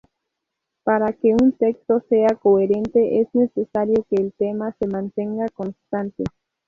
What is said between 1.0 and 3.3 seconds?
que un texto sea coherente es